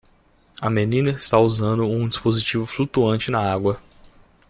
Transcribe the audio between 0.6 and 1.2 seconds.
A menina